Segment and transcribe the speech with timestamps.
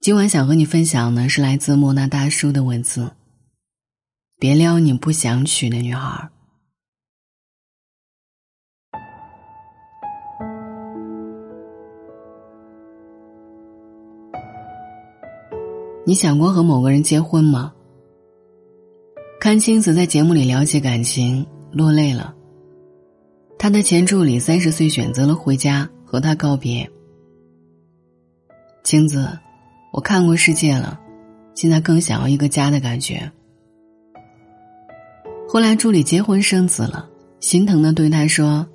[0.00, 3.12] 今晚想和你分享的是来自莫那大叔的文字。
[4.38, 6.30] 别撩你不想娶的女孩。
[16.06, 17.70] 你想过和某个人结婚吗？
[19.38, 22.34] 看青子在节目里聊起感情，落泪了。
[23.58, 26.90] 他的前助理三十岁选择了回家和他告别。
[28.82, 29.38] 青子。
[29.92, 30.98] 我看过世界了，
[31.54, 33.30] 现在更想要一个家的感觉。
[35.48, 37.08] 后来助理结婚生子了，
[37.40, 38.66] 心疼的对他说：“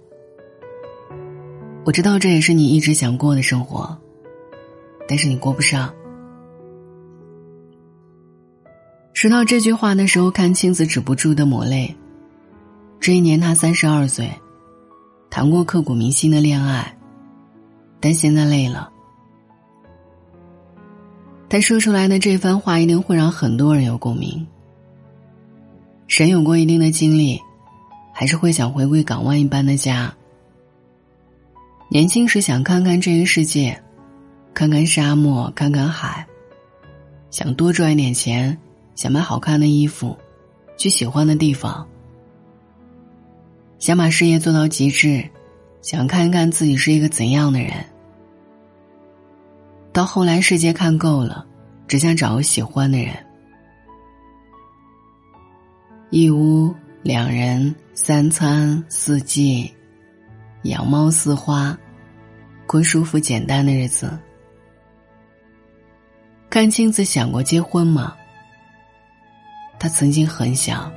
[1.85, 3.97] 我知道这也是你一直想过的生活，
[5.07, 5.93] 但是你过不上。”
[9.13, 11.95] 说到这句话的时候，看青子止不住的抹泪。
[12.99, 14.29] 这一年他三十二岁，
[15.29, 16.97] 谈过刻骨铭心的恋爱，
[18.01, 18.91] 但现在累了。
[21.55, 24.45] 他说出来的这番话一定会让很多人有共鸣。
[26.05, 27.39] 谁有过一定的经历，
[28.13, 30.13] 还是会想回归港湾一般的家。
[31.87, 33.81] 年轻时想看看这个世界，
[34.53, 36.27] 看看沙漠，看看海，
[37.31, 38.57] 想多赚一点钱，
[38.93, 40.17] 想买好看的衣服，
[40.77, 41.87] 去喜欢的地方，
[43.79, 45.23] 想把事业做到极致，
[45.81, 47.71] 想看看自己是一个怎样的人。
[49.95, 51.45] 到后来，世界看够了，
[51.87, 53.15] 只想找个喜欢的人。
[56.09, 59.73] 一屋两人，三餐四季，
[60.63, 61.77] 养猫饲花，
[62.67, 64.19] 过舒服简单的日子。
[66.49, 68.13] 看青子想过结婚吗？
[69.79, 70.91] 他曾经很想。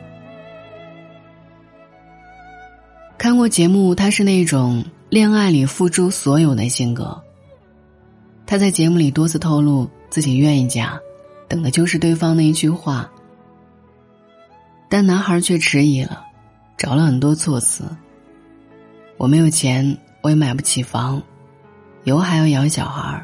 [3.16, 7.22] 看过节目，他是那种恋爱里付出所有的性格。
[8.50, 10.98] 他在节目里多次透露自己愿意嫁，
[11.48, 13.12] 等的就是对方那一句话。
[14.88, 16.24] 但男孩却迟疑了，
[16.78, 17.84] 找了很多措辞。
[19.18, 21.22] 我没有钱，我也买不起房，
[22.04, 23.22] 以后还要养小孩，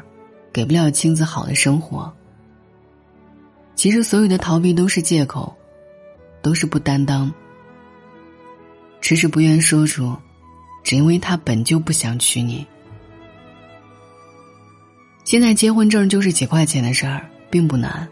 [0.53, 2.13] 给不了亲子好的生活。
[3.73, 5.55] 其实所有的逃避都是借口，
[6.43, 7.33] 都是不担当。
[9.01, 10.15] 迟迟不愿说出，
[10.83, 12.63] 只因为他本就不想娶你。
[15.25, 18.07] 现在结婚证就是几块钱的事儿，并不难。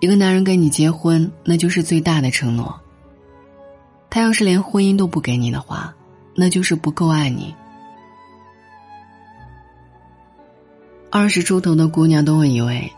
[0.00, 2.80] 一个男人跟你结婚，那就是最大的承诺。
[4.10, 5.94] 他要是连婚姻都不给你的话，
[6.34, 7.54] 那就是不够爱你。
[11.12, 12.92] 二十出头的姑娘都会以为，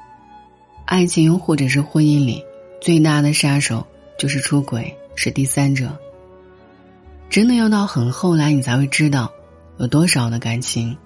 [0.86, 2.42] 爱情或者是婚姻里
[2.80, 3.86] 最大的杀手
[4.18, 5.98] 就是出轨，是第三者。
[7.28, 9.30] 真的要到很后来，你才会知道，
[9.76, 10.96] 有多少的感情。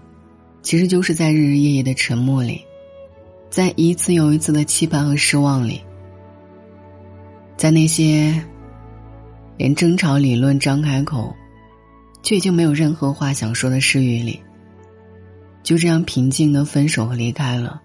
[0.66, 2.60] 其实就是在日日夜夜的沉默里，
[3.49, 5.81] 在一次又一次的期盼和失望里，
[7.56, 8.34] 在那些
[9.56, 11.32] 连争吵理论张开口，
[12.21, 14.41] 却已经没有任何话想说的失语里，
[15.62, 17.81] 就这样平静的分手和离开了。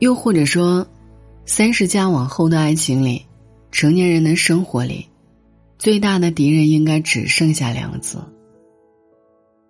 [0.00, 0.84] 又或者说，
[1.46, 3.24] 三十加往后的爱情里，
[3.70, 5.06] 成年人的生活里，
[5.78, 8.18] 最大的敌人应该只剩下两个字。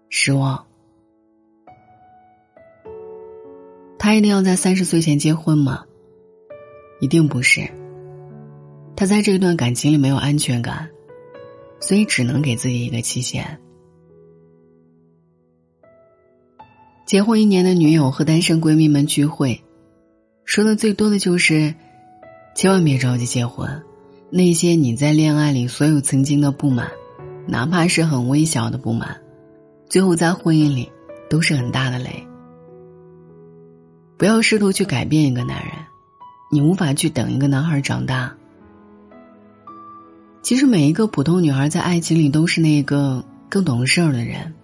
[0.08, 0.66] 失望。
[3.98, 5.84] 他一定要在三十岁前结婚吗？
[7.00, 7.68] 一定不是。
[8.96, 10.90] 他在这段感情里没有安全感，
[11.80, 13.58] 所以只能给自己一个期限。
[17.06, 19.64] 结婚一年的女友和单身闺蜜们聚会，
[20.44, 21.74] 说的最多的就是：
[22.54, 23.82] 千万别着急结婚。
[24.30, 26.90] 那些你在恋爱里所有曾经的不满，
[27.48, 29.23] 哪怕是很微小的不满。
[29.88, 30.90] 最后，在婚姻里，
[31.30, 32.26] 都是很大的雷。
[34.16, 35.72] 不要试图去改变一个男人，
[36.50, 38.34] 你无法去等一个男孩长大。
[40.42, 44.54] 其实，每一个普通女孩在爱情里都是那个更懂事儿的人。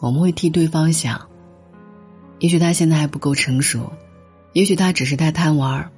[0.00, 1.28] 我们会替对方想，
[2.40, 3.92] 也许他现在还不够成熟，
[4.52, 5.90] 也许他只是太贪玩，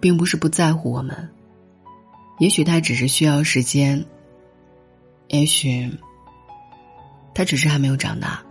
[0.00, 1.28] 并不是不在乎我们。
[2.38, 4.06] 也许他只是需要时间，
[5.28, 5.90] 也许。
[7.34, 8.42] 他只是还没有长大。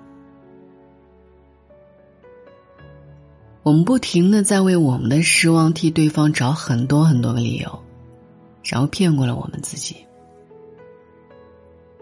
[3.63, 7.83] 我们不停的在为我们的失望替对方找很多很多个理由，
[8.63, 10.07] 然后骗过了我们自己。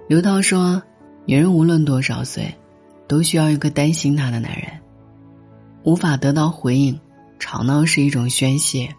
[0.07, 0.81] 刘涛说
[1.27, 2.55] ：“女人无论多少岁，
[3.07, 4.67] 都需要一个担心她的男人。
[5.83, 6.99] 无法得到回应，
[7.39, 8.95] 吵闹是一种宣泄。”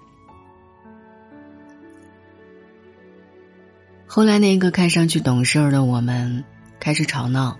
[4.06, 6.44] 后来，那个看上去懂事儿的我们
[6.78, 7.56] 开始吵闹。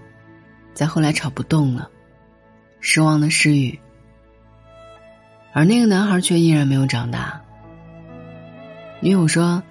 [0.80, 1.90] 再后来吵不动了，
[2.80, 3.78] 失望的失语，
[5.52, 7.42] 而那个男孩却依然没有长大。
[9.00, 9.62] 女友说：“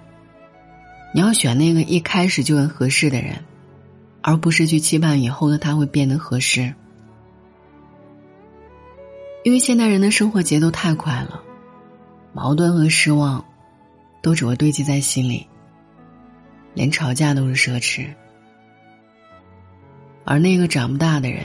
[1.12, 3.44] 你要选那个一开始就很合适的人，
[4.22, 6.74] 而不是去期盼以后的他会变得合适。
[9.42, 11.42] 因为现代人的生活节奏太快了，
[12.32, 13.44] 矛盾和失望
[14.22, 15.48] 都只会堆积在心里，
[16.72, 18.14] 连吵架都是奢侈。
[20.24, 21.44] 而那个长不大的人，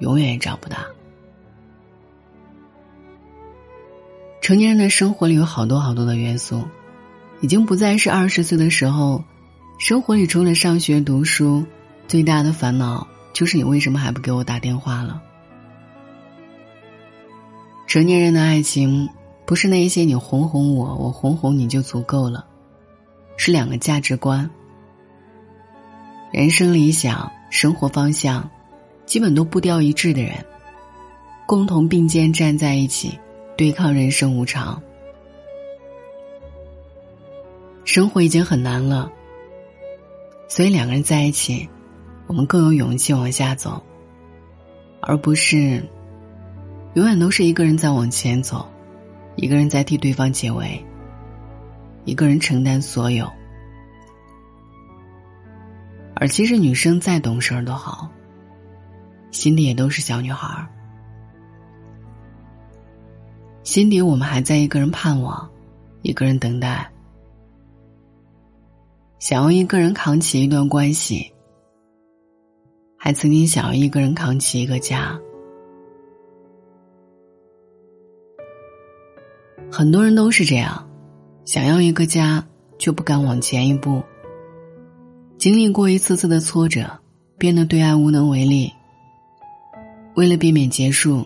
[0.00, 0.86] 永远也长不大。”
[4.40, 6.64] 成年人的生活里有好多好多的元素，
[7.40, 9.24] 已经不再是二十岁的时候，
[9.78, 11.64] 生活里除了上学读书，
[12.06, 15.22] 最大的烦恼就是你为什么还不给我打电话了。
[17.86, 19.08] 成年人的爱情
[19.46, 22.44] 不是那一些你哄哄我，我哄哄你就足够了，
[23.38, 24.50] 是两个价值观、
[26.32, 28.50] 人生理想、生活方向，
[29.06, 30.44] 基本都步调一致的人，
[31.46, 33.16] 共同并肩站在一起。
[33.56, 34.82] 对抗人生无常，
[37.84, 39.08] 生活已经很难了，
[40.48, 41.68] 所以两个人在一起，
[42.26, 43.80] 我们更有勇气往下走，
[45.00, 45.80] 而不是
[46.94, 48.68] 永远都是一个人在往前走，
[49.36, 50.84] 一个人在替对方解围，
[52.04, 53.30] 一个人承担所有。
[56.16, 58.08] 而其实女生再懂事儿都好，
[59.30, 60.68] 心里也都是小女孩儿。
[63.62, 65.50] 心底，我们还在一个人盼望，
[66.02, 66.90] 一个人等待，
[69.18, 71.32] 想要一个人扛起一段关系，
[72.96, 75.18] 还曾经想要一个人扛起一个家。
[79.72, 80.88] 很多人都是这样，
[81.44, 82.46] 想要一个家，
[82.78, 84.02] 却不敢往前一步。
[85.44, 86.90] 经历过一次次的挫折，
[87.36, 88.72] 变得对爱无能为力。
[90.14, 91.22] 为了避免结束，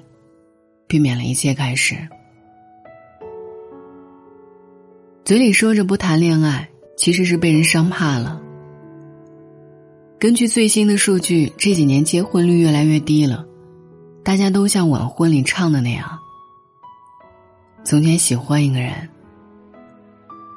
[0.88, 1.94] 避免了一切开始。
[5.24, 8.42] 嘴里说着不谈恋爱，其实是被人伤怕了。
[10.18, 13.46] 根据最新的数据，这几年结婚率越来越低了，
[14.24, 16.18] 大家都像晚婚里唱的那样：
[17.84, 19.08] 从前喜欢一个人，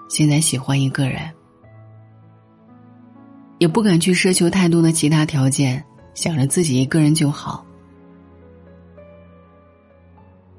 [0.09, 1.29] 现在喜欢一个人，
[3.61, 5.85] 也不敢去奢求太多的其他条件，
[6.15, 7.63] 想着自己一个人就好。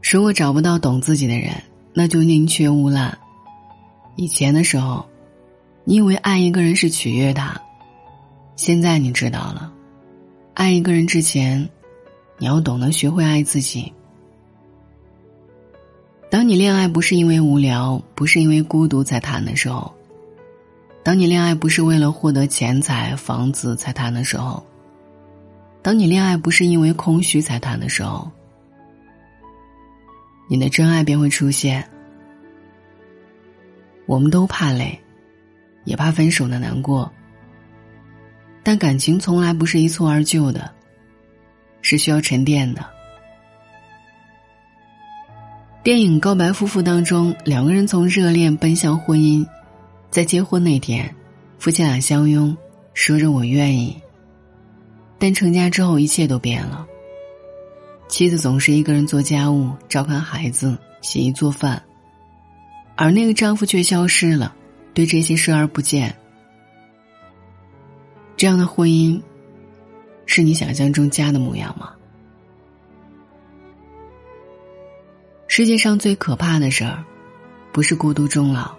[0.01, 1.51] 如果找不到懂自己的人，
[1.93, 3.19] 那就宁缺毋滥。
[4.15, 5.05] 以前的时候，
[5.83, 7.61] 你以为爱一个人是取悦他，
[8.55, 9.73] 现在你知道了，
[10.55, 11.69] 爱一个人之前，
[12.39, 13.93] 你要懂得学会爱自己。
[16.31, 19.93] 当你恋爱不是因为无聊，不是因为孤独才谈的时候，
[21.05, 24.65] 当你恋爱不是为了获得钱财、房子才谈的时候，
[25.83, 28.31] 当你恋爱不是因为空虚才谈的时候，
[30.49, 31.85] 你的真爱便会出现。
[34.07, 34.97] 我们都怕累，
[35.85, 37.11] 也怕分手的难过。
[38.63, 40.71] 但感情从来不是一蹴而就的，
[41.81, 42.85] 是需要沉淀的。
[45.83, 49.45] 电影《告白夫妇》当中，两个人从热恋奔向婚姻，
[50.13, 51.13] 在结婚那天，
[51.59, 52.55] 夫妻俩相拥，
[52.93, 53.99] 说着“我愿意”。
[55.19, 56.87] 但成家之后，一切都变了。
[58.09, 61.83] 妻子总是一个人做家务、照看孩子、洗衣做饭。
[62.95, 64.55] 而那个丈夫却消失了，
[64.93, 66.15] 对这些视而不见。
[68.37, 69.19] 这样的婚姻，
[70.27, 71.91] 是你想象中家的模样吗？
[75.49, 77.03] 世界上最可怕的事儿，
[77.73, 78.75] 不是孤独终老，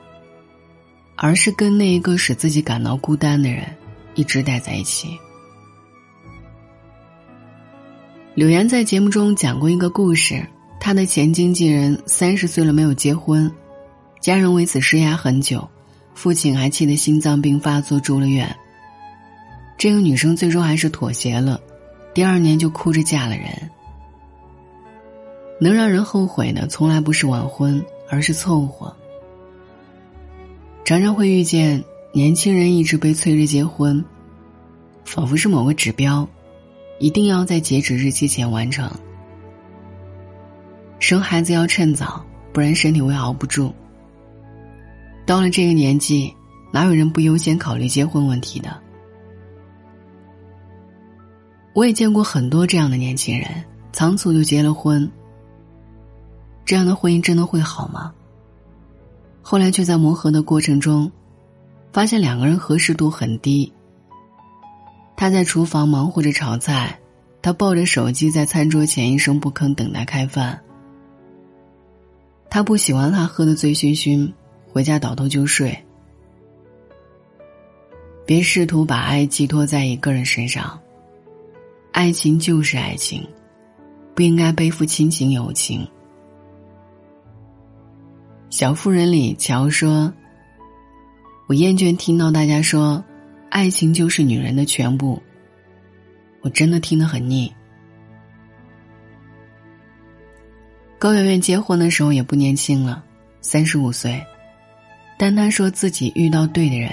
[1.15, 3.65] 而是跟那一个使自己感到孤单的人
[4.15, 5.17] 一直待在一起。
[8.36, 10.43] 柳岩在节目中讲过一个故事，
[10.79, 13.51] 她的前经纪人三十岁了没有结婚。
[14.20, 15.70] 家人为此施压很久，
[16.15, 18.55] 父亲还气得心脏病发作住了院。
[19.77, 21.60] 这个女生最终还是妥协了，
[22.13, 23.48] 第二年就哭着嫁了人。
[25.60, 28.96] 能让人后悔的，从来不是晚婚，而是凑合。
[30.85, 34.03] 常常会遇见年轻人一直被催着结婚，
[35.05, 36.27] 仿佛是某个指标，
[36.99, 38.91] 一定要在截止日期前完成。
[40.99, 43.73] 生孩子要趁早，不然身体会熬不住。
[45.25, 46.33] 到了这个年纪，
[46.73, 48.77] 哪有人不优先考虑结婚问题的？
[51.73, 53.47] 我也见过很多这样的年轻人，
[53.93, 55.09] 仓促就结了婚。
[56.65, 58.13] 这样的婚姻真的会好吗？
[59.45, 61.12] 后来却在磨合的过程中，
[61.91, 63.71] 发现两个人合适度很低。
[65.17, 66.97] 他在厨房忙活着炒菜，
[67.41, 70.59] 他抱着手机在餐桌前一声不吭等待开饭。
[72.50, 74.31] 他不喜欢他喝得醉醺醺，
[74.71, 75.77] 回家倒头就睡。
[78.25, 80.79] 别试图把爱寄托在一个人身上。
[81.91, 83.27] 爱情就是爱情，
[84.15, 85.85] 不应该背负亲情友情。
[88.53, 90.13] 小妇人里，乔说
[91.50, 93.03] ：“我厌倦听到大家说，
[93.50, 95.19] 爱情就是女人的全部。
[96.41, 97.51] 我真的听得很腻。”
[101.00, 103.03] 高圆圆结婚的时候也不年轻了，
[103.41, 104.24] 三十五岁，
[105.17, 106.91] 但她说自己遇到对的人。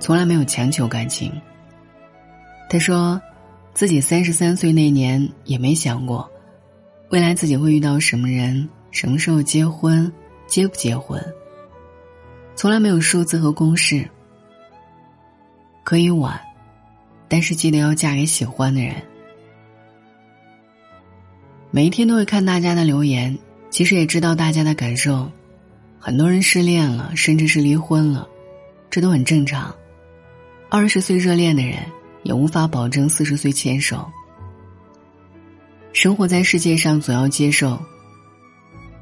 [0.00, 1.30] 从来没有强求感情。
[2.68, 3.22] 他说，
[3.72, 6.28] 自己三十三岁那年也没想过，
[7.10, 10.12] 未来自己会遇到什么人，什么时候结婚，
[10.46, 11.22] 结不结婚。
[12.54, 14.08] 从来没有数字和公式。
[15.84, 16.40] 可以晚，
[17.28, 18.94] 但是记得要嫁给喜欢的人。
[21.70, 23.38] 每一天都会看大家的留言，
[23.70, 25.30] 其实也知道大家的感受。
[25.98, 28.28] 很多人失恋了，甚至是离婚了，
[28.90, 29.74] 这都很正常。
[30.68, 31.78] 二十岁热恋的人，
[32.22, 34.10] 也无法保证四十岁牵手。
[35.92, 37.80] 生活在世界上，总要接受，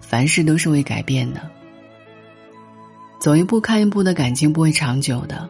[0.06, 1.40] 凡事都是会改变的。
[3.18, 5.48] 走一步看一步的感情不会长久的。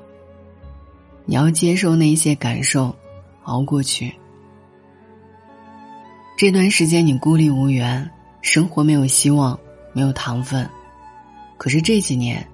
[1.25, 2.95] 你要接受那些感受，
[3.43, 4.15] 熬过去。
[6.37, 8.09] 这段时间你孤立无援，
[8.43, 9.59] 生活没有希望，
[9.93, 10.69] 没有糖分。
[11.57, 12.47] 可是这几年，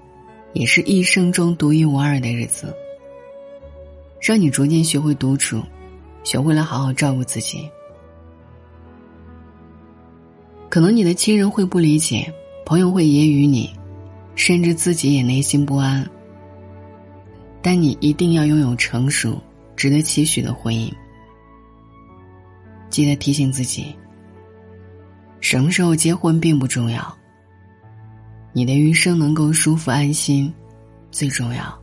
[0.52, 2.74] 也是一生中独一无二的日子。
[4.20, 5.62] 让你逐渐学会独处，
[6.22, 7.68] 学会了好好照顾自己。
[10.70, 12.32] 可能你的亲人会不理解，
[12.64, 13.68] 朋友会揶揄你，
[14.36, 16.08] 甚至自己也内心不安。
[17.60, 19.36] 但你一定要拥有成熟、
[19.74, 20.88] 值得期许的婚姻。
[22.88, 23.92] 记得提醒自己，
[25.40, 27.18] 什么时候结婚并不重要，
[28.52, 30.52] 你的余生能够舒服安心，
[31.10, 31.79] 最重要。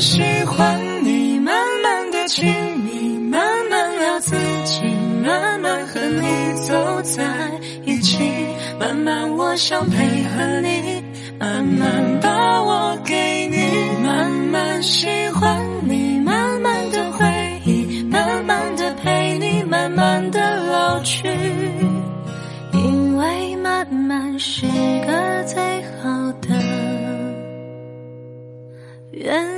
[0.00, 2.46] 喜欢你，慢慢的亲
[2.84, 4.82] 密，慢慢聊自己，
[5.24, 6.22] 慢慢和你
[6.66, 7.24] 走在
[7.84, 8.18] 一起，
[8.78, 11.02] 慢慢我想配合你，
[11.38, 17.26] 慢慢把我给你，慢慢喜欢你，慢慢的回
[17.64, 21.28] 忆，慢慢的陪你，慢慢的老去。
[22.72, 24.64] 因为慢慢是
[25.06, 25.60] 个最
[26.00, 26.48] 好的
[29.10, 29.57] 原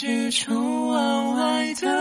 [0.00, 1.99] 从爱写到喜出望外的